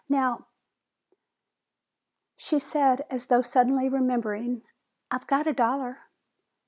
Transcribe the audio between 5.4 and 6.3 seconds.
a dollar."